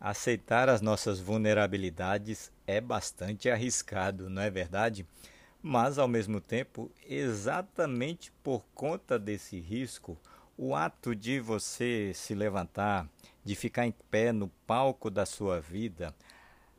Aceitar 0.00 0.70
as 0.70 0.80
nossas 0.80 1.20
vulnerabilidades 1.20 2.50
é 2.66 2.80
bastante 2.80 3.50
arriscado, 3.50 4.30
não 4.30 4.40
é 4.40 4.48
verdade? 4.48 5.06
Mas, 5.62 5.98
ao 5.98 6.08
mesmo 6.08 6.40
tempo, 6.40 6.90
exatamente 7.06 8.32
por 8.42 8.64
conta 8.74 9.18
desse 9.18 9.60
risco, 9.60 10.16
o 10.56 10.74
ato 10.74 11.14
de 11.14 11.38
você 11.40 12.12
se 12.14 12.34
levantar, 12.34 13.06
de 13.44 13.54
ficar 13.54 13.86
em 13.86 13.92
pé 14.10 14.32
no 14.32 14.48
palco 14.66 15.10
da 15.10 15.26
sua 15.26 15.60
vida, 15.60 16.14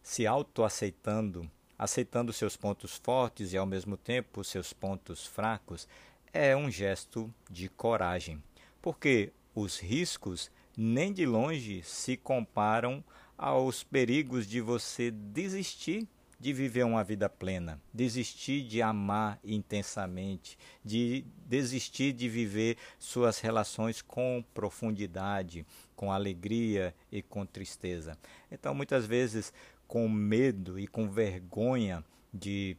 se 0.01 0.25
autoaceitando, 0.25 1.49
aceitando 1.77 2.33
seus 2.33 2.57
pontos 2.57 2.97
fortes 2.97 3.53
e 3.53 3.57
ao 3.57 3.65
mesmo 3.65 3.95
tempo 3.95 4.43
seus 4.43 4.73
pontos 4.73 5.27
fracos, 5.27 5.87
é 6.33 6.55
um 6.55 6.71
gesto 6.71 7.31
de 7.49 7.69
coragem. 7.69 8.41
Porque 8.81 9.31
os 9.53 9.79
riscos 9.79 10.51
nem 10.77 11.11
de 11.11 11.25
longe 11.25 11.81
se 11.83 12.15
comparam 12.15 13.03
aos 13.37 13.83
perigos 13.83 14.47
de 14.47 14.61
você 14.61 15.11
desistir 15.11 16.07
de 16.39 16.53
viver 16.53 16.85
uma 16.85 17.03
vida 17.03 17.27
plena, 17.27 17.81
desistir 17.93 18.63
de 18.63 18.81
amar 18.81 19.37
intensamente, 19.43 20.57
de 20.83 21.25
desistir 21.45 22.13
de 22.13 22.29
viver 22.29 22.77
suas 22.97 23.39
relações 23.39 24.01
com 24.01 24.43
profundidade, 24.53 25.65
com 25.97 26.11
alegria 26.11 26.95
e 27.11 27.21
com 27.21 27.45
tristeza. 27.45 28.17
Então, 28.49 28.73
muitas 28.73 29.05
vezes, 29.05 29.51
com 29.85 30.07
medo 30.07 30.79
e 30.79 30.87
com 30.87 31.09
vergonha 31.09 32.03
de 32.33 32.77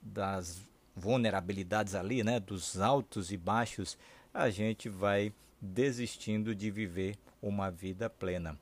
das 0.00 0.66
vulnerabilidades 0.94 1.94
ali, 1.94 2.22
né, 2.22 2.40
dos 2.40 2.80
altos 2.80 3.32
e 3.32 3.36
baixos, 3.36 3.98
a 4.32 4.48
gente 4.48 4.88
vai 4.88 5.32
desistindo 5.60 6.54
de 6.54 6.70
viver 6.70 7.16
uma 7.42 7.70
vida 7.70 8.08
plena. 8.08 8.58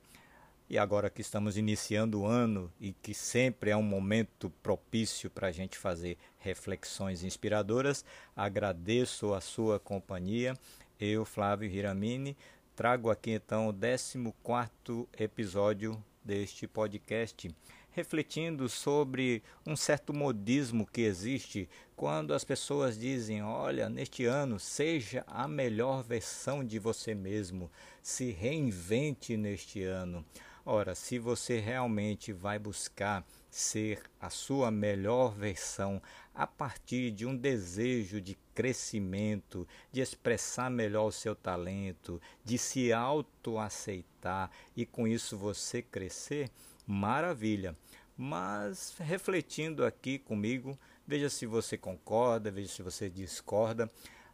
E 0.69 0.77
agora 0.77 1.09
que 1.09 1.21
estamos 1.21 1.57
iniciando 1.57 2.21
o 2.21 2.25
ano 2.27 2.71
e 2.79 2.93
que 2.93 3.13
sempre 3.13 3.71
é 3.71 3.77
um 3.77 3.83
momento 3.83 4.51
propício 4.61 5.29
para 5.29 5.47
a 5.47 5.51
gente 5.51 5.77
fazer 5.77 6.17
reflexões 6.37 7.23
inspiradoras, 7.23 8.05
agradeço 8.35 9.33
a 9.33 9.41
sua 9.41 9.79
companhia. 9.79 10.55
Eu, 10.99 11.25
Flávio 11.25 11.69
Hiramini, 11.69 12.37
trago 12.75 13.09
aqui 13.09 13.31
então 13.31 13.67
o 13.67 13.73
14 13.73 15.07
episódio 15.17 16.03
deste 16.23 16.67
podcast 16.67 17.49
refletindo 17.91 18.69
sobre 18.69 19.43
um 19.65 19.75
certo 19.75 20.13
modismo 20.13 20.85
que 20.85 21.01
existe 21.01 21.69
quando 21.95 22.33
as 22.33 22.43
pessoas 22.43 22.97
dizem: 22.97 23.43
Olha, 23.43 23.89
neste 23.89 24.25
ano, 24.25 24.59
seja 24.59 25.23
a 25.27 25.47
melhor 25.47 26.03
versão 26.03 26.63
de 26.63 26.79
você 26.79 27.13
mesmo, 27.13 27.71
se 28.01 28.31
reinvente 28.31 29.35
neste 29.35 29.83
ano. 29.83 30.25
Ora, 30.65 30.93
se 30.93 31.17
você 31.17 31.59
realmente 31.59 32.31
vai 32.31 32.59
buscar 32.59 33.25
ser 33.49 34.03
a 34.19 34.29
sua 34.29 34.69
melhor 34.69 35.33
versão 35.33 36.01
a 36.35 36.45
partir 36.45 37.11
de 37.11 37.25
um 37.25 37.35
desejo 37.35 38.21
de 38.21 38.37
crescimento, 38.53 39.67
de 39.91 39.99
expressar 39.99 40.69
melhor 40.69 41.07
o 41.07 41.11
seu 41.11 41.35
talento, 41.35 42.21
de 42.43 42.57
se 42.57 42.93
autoaceitar 42.93 44.51
e 44.75 44.85
com 44.85 45.07
isso 45.07 45.37
você 45.37 45.81
crescer, 45.81 46.51
maravilha. 46.89 47.77
Mas 48.17 48.95
refletindo 48.99 49.85
aqui 49.85 50.17
comigo, 50.17 50.77
veja 51.07 51.29
se 51.29 51.45
você 51.45 51.77
concorda, 51.77 52.51
veja 52.51 52.67
se 52.67 52.81
você 52.81 53.09
discorda. 53.09 53.89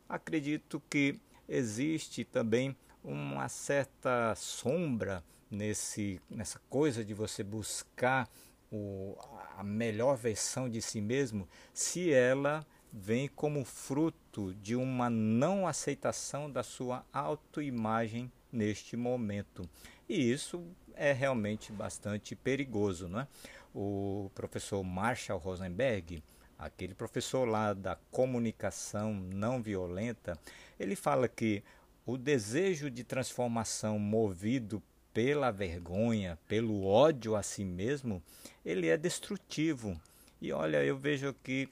Acredito 0.07 0.81
que 0.89 1.19
existe 1.47 2.23
também 2.23 2.75
uma 3.03 3.47
certa 3.49 4.33
sombra 4.35 5.23
nesse, 5.51 6.19
nessa 6.29 6.59
coisa 6.69 7.03
de 7.03 7.13
você 7.13 7.43
buscar 7.43 8.27
o, 8.71 9.15
a 9.57 9.63
melhor 9.63 10.17
versão 10.17 10.69
de 10.69 10.81
si 10.81 11.01
mesmo, 11.01 11.47
se 11.73 12.11
ela 12.11 12.65
vem 12.91 13.27
como 13.27 13.63
fruto 13.65 14.55
de 14.55 14.75
uma 14.75 15.09
não 15.09 15.67
aceitação 15.67 16.49
da 16.49 16.63
sua 16.63 17.05
autoimagem 17.11 18.31
neste 18.51 18.95
momento. 18.95 19.69
E 20.07 20.31
isso 20.31 20.65
é 20.95 21.11
realmente 21.11 21.71
bastante 21.71 22.35
perigoso, 22.35 23.07
não 23.07 23.21
é? 23.21 23.27
O 23.73 24.31
professor 24.33 24.83
Marshall 24.83 25.39
Rosenberg, 25.39 26.23
aquele 26.57 26.93
professor 26.93 27.45
lá 27.45 27.73
da 27.73 27.95
comunicação 28.11 29.13
não 29.13 29.61
violenta, 29.61 30.39
ele 30.79 30.95
fala 30.95 31.27
que 31.27 31.63
o 32.05 32.17
desejo 32.17 32.89
de 32.89 33.03
transformação 33.03 33.99
movido 33.99 34.81
pela 35.13 35.51
vergonha, 35.51 36.37
pelo 36.47 36.85
ódio 36.85 37.35
a 37.35 37.43
si 37.43 37.63
mesmo, 37.63 38.21
ele 38.65 38.87
é 38.87 38.97
destrutivo. 38.97 39.99
E 40.41 40.51
olha, 40.51 40.83
eu 40.83 40.97
vejo 40.97 41.33
que 41.41 41.69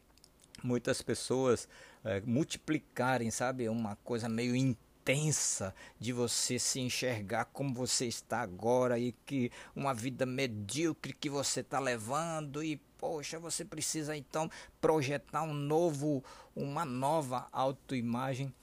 muitas 0.64 1.02
pessoas 1.02 1.68
é, 2.04 2.22
multiplicarem, 2.22 3.30
sabe, 3.30 3.68
uma 3.68 3.96
coisa 3.98 4.28
meio 4.30 4.56
intensa 5.04 5.76
de 6.00 6.14
você 6.14 6.58
se 6.58 6.80
enxergar 6.80 7.46
como 7.46 7.74
você 7.74 8.06
está 8.06 8.40
agora 8.40 8.98
e 8.98 9.12
que 9.26 9.52
uma 9.76 9.94
vida 9.94 10.26
medíocre 10.26 11.12
que 11.12 11.30
você 11.30 11.60
está 11.60 11.78
levando 11.78 12.64
e 12.64 12.78
poxa, 12.98 13.38
você 13.38 13.66
precisa 13.66 14.16
então 14.16 14.50
projetar 14.80 15.44
um 15.44 15.54
novo, 15.54 16.24
uma 16.56 16.86
nova 16.86 17.50
autoimagem. 17.52 18.54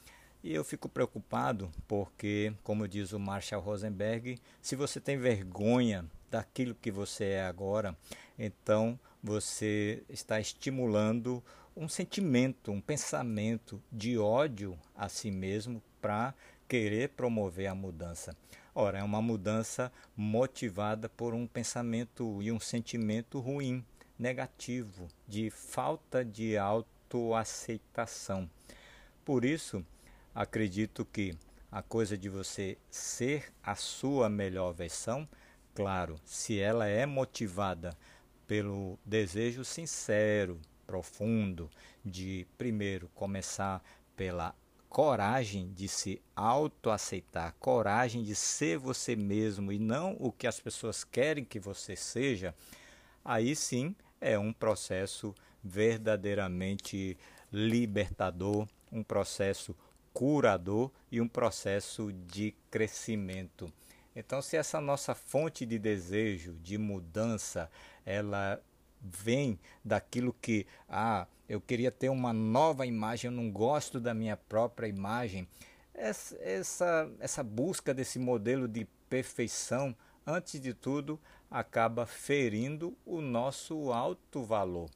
E 0.43 0.55
eu 0.55 0.65
fico 0.65 0.89
preocupado 0.89 1.71
porque, 1.87 2.55
como 2.65 2.89
diz 2.89 3.13
o 3.13 3.21
Marshall 3.21 3.61
Rosenberg, 3.61 4.39
se 4.63 4.75
você 4.75 4.99
tem 4.99 5.19
vergonha 5.19 6.07
daquilo 6.31 6.75
que 6.75 6.91
você 6.91 7.25
é 7.25 7.45
agora, 7.45 7.95
então 8.39 8.99
você 9.23 10.03
está 10.09 10.41
estimulando 10.41 11.45
um 11.81 11.89
sentimento, 11.89 12.71
um 12.71 12.81
pensamento 12.81 13.83
de 13.91 14.19
ódio 14.19 14.79
a 14.95 15.09
si 15.09 15.31
mesmo 15.31 15.83
para 15.99 16.35
querer 16.69 17.09
promover 17.09 17.69
a 17.69 17.75
mudança. 17.75 18.37
Ora, 18.75 18.99
é 18.99 19.03
uma 19.03 19.23
mudança 19.23 19.91
motivada 20.15 21.09
por 21.09 21.33
um 21.33 21.47
pensamento 21.47 22.43
e 22.43 22.53
um 22.53 22.61
sentimento 22.61 23.41
ruim, 23.41 23.83
negativo, 24.19 25.09
de 25.27 25.49
falta 25.49 26.23
de 26.23 26.59
autoaceitação. 26.59 28.49
Por 29.25 29.43
isso, 29.43 29.83
acredito 30.35 31.03
que 31.07 31.35
a 31.73 31.81
coisa 31.81 32.15
de 32.15 32.29
você 32.29 32.77
ser 32.91 33.51
a 33.63 33.75
sua 33.75 34.29
melhor 34.29 34.75
versão, 34.75 35.27
claro, 35.75 36.21
se 36.27 36.61
ela 36.61 36.87
é 36.87 37.07
motivada 37.07 37.97
pelo 38.47 38.99
desejo 39.03 39.65
sincero, 39.65 40.61
profundo 40.91 41.71
de 42.05 42.45
primeiro 42.59 43.09
começar 43.15 43.81
pela 44.17 44.53
coragem 44.89 45.73
de 45.73 45.87
se 45.87 46.21
autoaceitar, 46.35 47.55
coragem 47.61 48.25
de 48.25 48.35
ser 48.35 48.77
você 48.77 49.15
mesmo 49.15 49.71
e 49.71 49.79
não 49.79 50.17
o 50.19 50.33
que 50.33 50.49
as 50.49 50.59
pessoas 50.59 51.05
querem 51.05 51.45
que 51.45 51.61
você 51.61 51.95
seja, 51.95 52.53
aí 53.25 53.55
sim 53.55 53.95
é 54.21 54.37
um 54.37 54.53
processo 54.53 55.33
verdadeiramente 55.63 57.17
libertador, 57.53 58.67
um 58.91 59.05
processo 59.05 59.77
curador 60.13 60.91
e 61.09 61.21
um 61.21 61.29
processo 61.29 62.13
de 62.13 62.53
crescimento. 62.69 63.73
Então, 64.17 64.43
se 64.43 64.57
essa 64.57 64.81
nossa 64.81 65.15
fonte 65.15 65.65
de 65.65 65.79
desejo, 65.79 66.55
de 66.55 66.77
mudança, 66.77 67.71
ela 68.05 68.61
vem 69.01 69.59
daquilo 69.85 70.35
que, 70.41 70.67
ah, 70.89 71.27
eu 71.49 71.61
queria 71.61 71.91
ter 71.91 72.09
uma 72.09 72.33
nova 72.33 72.87
imagem, 72.87 73.31
eu 73.31 73.37
não 73.37 73.51
gosto 73.51 73.99
da 74.01 74.15
minha 74.15 74.37
própria 74.37 74.87
imagem. 74.87 75.49
Essa, 75.95 76.37
essa, 76.41 77.11
essa 77.19 77.43
busca 77.43 77.93
desse 77.93 78.19
modelo 78.19 78.69
de 78.69 78.87
perfeição, 79.09 79.95
antes 80.27 80.61
de 80.61 80.73
tudo, 80.73 81.19
acaba 81.51 82.07
ferindo 82.07 82.97
o 83.05 83.21
nosso 83.21 83.93
alto 83.93 84.43
valor. 84.43 84.89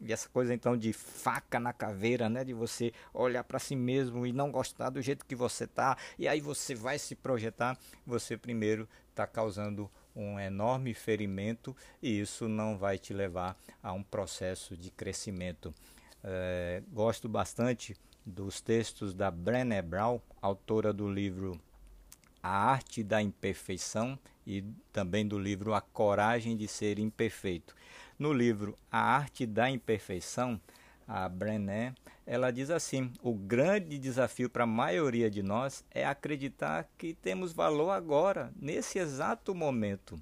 E 0.00 0.12
essa 0.12 0.28
coisa 0.28 0.52
então 0.52 0.76
de 0.76 0.92
faca 0.92 1.58
na 1.58 1.72
caveira, 1.72 2.28
né, 2.28 2.44
de 2.44 2.52
você 2.52 2.92
olhar 3.14 3.44
para 3.44 3.58
si 3.58 3.74
mesmo 3.74 4.26
e 4.26 4.32
não 4.32 4.50
gostar 4.50 4.90
do 4.90 5.00
jeito 5.00 5.24
que 5.24 5.34
você 5.34 5.66
tá, 5.66 5.96
e 6.18 6.28
aí 6.28 6.40
você 6.40 6.74
vai 6.74 6.98
se 6.98 7.14
projetar, 7.14 7.78
você 8.06 8.36
primeiro 8.36 8.88
está 9.10 9.26
causando 9.26 9.90
um 10.16 10.40
enorme 10.40 10.94
ferimento 10.94 11.76
e 12.02 12.20
isso 12.20 12.48
não 12.48 12.78
vai 12.78 12.98
te 12.98 13.12
levar 13.12 13.56
a 13.82 13.92
um 13.92 14.02
processo 14.02 14.76
de 14.76 14.90
crescimento. 14.90 15.74
É, 16.24 16.82
gosto 16.90 17.28
bastante 17.28 17.94
dos 18.24 18.60
textos 18.60 19.14
da 19.14 19.30
Brené 19.30 19.82
Brown, 19.82 20.18
autora 20.40 20.92
do 20.92 21.08
livro 21.08 21.60
A 22.42 22.48
Arte 22.48 23.04
da 23.04 23.20
Imperfeição 23.22 24.18
e 24.46 24.64
também 24.92 25.26
do 25.26 25.38
livro 25.38 25.74
A 25.74 25.80
Coragem 25.80 26.56
de 26.56 26.66
Ser 26.66 26.98
Imperfeito. 26.98 27.76
No 28.18 28.32
livro 28.32 28.76
A 28.90 28.98
Arte 28.98 29.46
da 29.46 29.70
Imperfeição, 29.70 30.60
a 31.06 31.28
Brené 31.28 31.94
ela 32.26 32.50
diz 32.50 32.70
assim: 32.70 33.12
o 33.22 33.32
grande 33.32 33.98
desafio 33.98 34.50
para 34.50 34.64
a 34.64 34.66
maioria 34.66 35.30
de 35.30 35.42
nós 35.42 35.84
é 35.90 36.04
acreditar 36.04 36.88
que 36.98 37.14
temos 37.14 37.52
valor 37.52 37.90
agora, 37.90 38.52
nesse 38.60 38.98
exato 38.98 39.54
momento. 39.54 40.20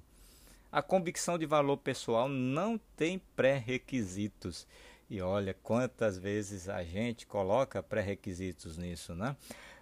A 0.71 0.81
convicção 0.81 1.37
de 1.37 1.45
valor 1.45 1.77
pessoal 1.77 2.29
não 2.29 2.79
tem 2.95 3.19
pré-requisitos. 3.35 4.67
E 5.09 5.21
olha 5.21 5.53
quantas 5.53 6.17
vezes 6.17 6.67
a 6.67 6.83
gente 6.83 7.25
coloca 7.25 7.81
pré-requisitos 7.81 8.77
nisso, 8.77 9.15
né? 9.15 9.35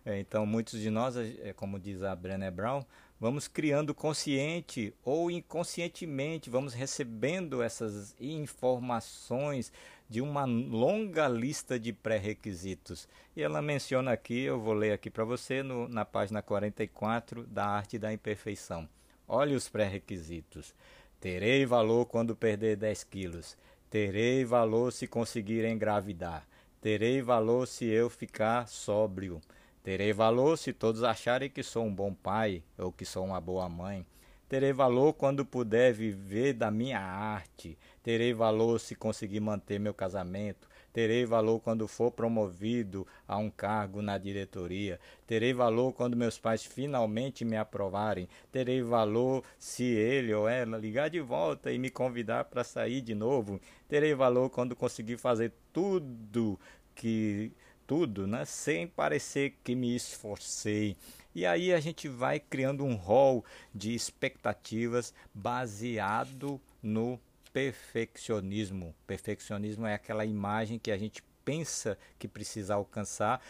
Então, 0.06 0.46
muitos 0.46 0.80
de 0.80 0.90
nós, 0.90 1.16
é, 1.16 1.54
como 1.54 1.80
diz 1.80 2.04
a 2.04 2.14
Brené 2.14 2.52
Brown, 2.52 2.84
vamos 3.20 3.48
criando 3.48 3.96
consciente 3.96 4.94
ou 5.02 5.32
inconscientemente, 5.32 6.50
vamos 6.50 6.74
recebendo 6.74 7.64
essas 7.64 8.14
informações 8.20 9.72
de 10.10 10.22
uma 10.22 10.46
longa 10.46 11.28
lista 11.28 11.80
de 11.80 11.92
pré-requisitos. 11.94 13.08
E 13.36 13.42
ela 13.42 13.62
menciona 13.62 14.12
aqui, 14.12 14.42
eu 14.44 14.60
vou 14.60 14.74
ler 14.74 14.92
aqui 14.92 15.10
para 15.10 15.24
você 15.24 15.64
no, 15.64 15.88
na 15.88 16.06
página 16.06 16.42
44 16.42 17.46
da 17.48 17.66
Arte 17.66 17.98
da 17.98 18.14
Imperfeição. 18.14 18.88
Olhe 19.28 19.56
os 19.56 19.70
pré-requisitos. 19.70 20.74
Terei 21.20 21.66
valor 21.66 22.06
quando 22.06 22.36
perder 22.36 22.76
10 22.76 23.04
quilos. 23.06 23.58
Terei 23.90 24.44
valor 24.44 24.92
se 24.92 25.08
conseguir 25.08 25.66
engravidar. 25.66 26.46
Terei 26.82 27.22
valor 27.22 27.66
se 27.68 27.86
eu 27.86 28.10
ficar 28.10 28.68
sóbrio. 28.68 29.40
Terei 29.84 30.12
valor 30.12 30.58
se 30.58 30.74
todos 30.74 31.04
acharem 31.04 31.50
que 31.50 31.64
sou 31.64 31.86
um 31.86 31.94
bom 31.94 32.14
pai 32.14 32.62
ou 32.78 32.92
que 32.92 33.06
sou 33.06 33.24
uma 33.24 33.40
boa 33.40 33.70
mãe. 33.70 34.06
Terei 34.54 34.72
valor 34.72 35.14
quando 35.14 35.44
puder 35.44 35.92
viver 35.92 36.54
da 36.54 36.70
minha 36.70 37.00
arte. 37.00 37.76
Terei 38.04 38.36
valor 38.36 38.80
se 38.80 38.94
conseguir 38.94 39.40
manter 39.40 39.80
meu 39.80 39.96
casamento. 39.96 40.70
Terei 40.94 41.26
valor 41.26 41.60
quando 41.60 41.88
for 41.88 42.12
promovido 42.12 43.08
a 43.28 43.36
um 43.36 43.50
cargo 43.50 44.00
na 44.00 44.16
diretoria. 44.20 45.00
Terei 45.26 45.54
valor 45.54 45.92
quando 45.92 46.16
meus 46.16 46.38
pais 46.38 46.64
finalmente 46.64 47.44
me 47.44 47.58
aprovarem. 47.58 48.30
Terei 48.52 48.84
valor 48.84 49.44
se 49.58 49.86
ele 49.86 50.32
ou 50.36 50.48
ela 50.48 50.78
ligar 50.78 51.10
de 51.10 51.20
volta 51.20 51.72
e 51.72 51.80
me 51.80 51.90
convidar 51.90 52.46
para 52.46 52.64
sair 52.64 53.02
de 53.02 53.16
novo. 53.16 53.60
Terei 53.90 54.14
valor 54.14 54.52
quando 54.52 54.76
conseguir 54.76 55.18
fazer 55.18 55.52
tudo 55.74 56.60
que 56.94 57.52
tudo, 57.88 58.28
né? 58.28 58.46
sem 58.46 58.86
parecer 58.86 59.56
que 59.64 59.74
me 59.74 59.96
esforcei. 59.96 60.96
E 61.36 61.46
aí 61.46 61.74
a 61.74 61.80
gente 61.80 62.08
vai 62.08 62.40
criando 62.40 62.84
um 62.84 62.96
rol 62.96 63.44
de 63.74 63.94
expectativas 63.94 65.14
baseado 65.34 66.62
no 66.82 67.20
perfeccionismo. 67.52 68.96
Perfeccionismo 69.08 69.86
é 69.86 69.94
aquela 69.94 70.26
imagem 70.26 70.80
que 70.80 70.92
a 70.92 70.98
gente 70.98 71.24
pensa 71.44 71.98
que 72.18 72.28
precisa 72.28 72.76
alcançar 72.76 73.42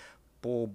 por 0.41 0.69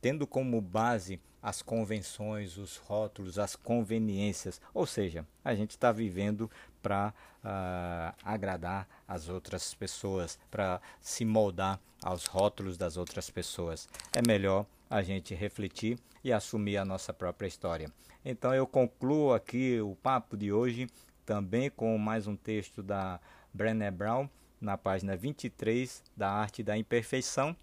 tendo 0.00 0.26
como 0.26 0.60
base 0.60 1.20
as 1.42 1.62
convenções, 1.62 2.58
os 2.58 2.76
rótulos, 2.76 3.38
as 3.38 3.54
conveniências. 3.56 4.60
Ou 4.74 4.86
seja, 4.86 5.26
a 5.44 5.54
gente 5.54 5.70
está 5.70 5.92
vivendo 5.92 6.50
para 6.82 7.08
uh, 7.08 7.14
ah, 7.44 8.14
agradar 8.24 8.88
as 9.06 9.28
outras 9.28 9.72
pessoas, 9.74 10.38
para 10.50 10.80
se 11.00 11.24
moldar 11.24 11.80
aos 12.02 12.26
rótulos 12.26 12.76
das 12.76 12.96
outras 12.96 13.30
pessoas. 13.30 13.88
É 14.12 14.20
melhor 14.26 14.66
a 14.88 15.02
gente 15.02 15.34
refletir 15.34 15.98
e 16.22 16.32
assumir 16.32 16.76
a 16.76 16.84
nossa 16.84 17.12
própria 17.12 17.46
história. 17.46 17.90
Então 18.24 18.54
eu 18.54 18.66
concluo 18.66 19.32
aqui 19.32 19.80
o 19.80 19.94
papo 19.96 20.36
de 20.36 20.52
hoje 20.52 20.88
também 21.24 21.70
com 21.70 21.96
mais 21.98 22.26
um 22.26 22.34
texto 22.34 22.82
da 22.82 23.20
Brené 23.52 23.90
Brown 23.90 24.28
na 24.60 24.76
página 24.76 25.16
23 25.16 26.02
da 26.16 26.30
Arte 26.30 26.62
da 26.62 26.76
Imperfeição, 26.76 27.56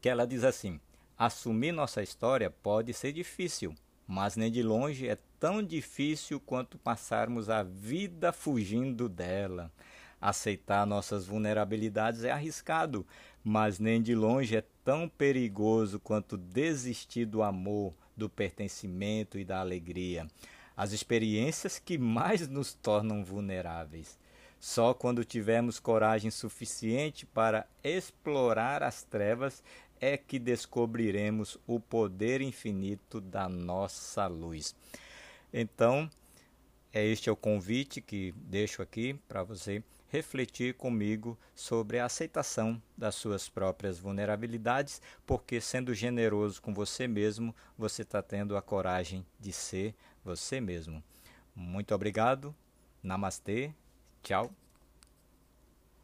que 0.00 0.08
ela 0.08 0.26
diz 0.26 0.44
assim: 0.44 0.80
Assumir 1.18 1.72
nossa 1.72 2.02
história 2.02 2.50
pode 2.50 2.92
ser 2.94 3.12
difícil, 3.12 3.74
mas 4.06 4.36
nem 4.36 4.50
de 4.50 4.62
longe 4.62 5.08
é 5.08 5.18
tão 5.38 5.62
difícil 5.62 6.40
quanto 6.40 6.78
passarmos 6.78 7.50
a 7.50 7.62
vida 7.62 8.32
fugindo 8.32 9.08
dela. 9.08 9.70
Aceitar 10.22 10.86
nossas 10.86 11.26
vulnerabilidades 11.26 12.22
é 12.22 12.30
arriscado, 12.30 13.04
mas 13.42 13.80
nem 13.80 14.00
de 14.00 14.14
longe 14.14 14.56
é 14.56 14.62
tão 14.84 15.08
perigoso 15.08 15.98
quanto 15.98 16.36
desistir 16.36 17.24
do 17.26 17.42
amor, 17.42 17.92
do 18.16 18.30
pertencimento 18.30 19.36
e 19.36 19.44
da 19.44 19.58
alegria. 19.58 20.28
As 20.76 20.92
experiências 20.92 21.76
que 21.76 21.98
mais 21.98 22.46
nos 22.46 22.72
tornam 22.72 23.24
vulneráveis. 23.24 24.16
Só 24.60 24.94
quando 24.94 25.24
tivermos 25.24 25.80
coragem 25.80 26.30
suficiente 26.30 27.26
para 27.26 27.66
explorar 27.82 28.84
as 28.84 29.02
trevas 29.02 29.60
é 30.00 30.16
que 30.16 30.38
descobriremos 30.38 31.58
o 31.66 31.80
poder 31.80 32.40
infinito 32.40 33.20
da 33.20 33.48
nossa 33.48 34.28
luz. 34.28 34.72
Então, 35.52 36.08
é 36.92 37.04
este 37.04 37.28
é 37.28 37.32
o 37.32 37.36
convite 37.36 38.00
que 38.00 38.32
deixo 38.36 38.82
aqui 38.82 39.14
para 39.26 39.42
você 39.42 39.82
refletir 40.12 40.74
comigo 40.74 41.38
sobre 41.54 41.98
a 41.98 42.04
aceitação 42.04 42.80
das 42.94 43.14
suas 43.14 43.48
próprias 43.48 43.98
vulnerabilidades, 43.98 45.00
porque 45.26 45.58
sendo 45.58 45.94
generoso 45.94 46.60
com 46.60 46.74
você 46.74 47.08
mesmo, 47.08 47.56
você 47.78 48.02
está 48.02 48.20
tendo 48.20 48.54
a 48.54 48.60
coragem 48.60 49.24
de 49.40 49.54
ser 49.54 49.94
você 50.22 50.60
mesmo. 50.60 51.02
Muito 51.56 51.94
obrigado. 51.94 52.54
Namastê. 53.02 53.72
Tchau. 54.22 54.54